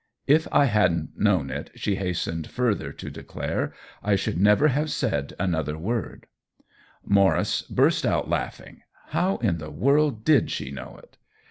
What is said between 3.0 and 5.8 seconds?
declare," I should never have said another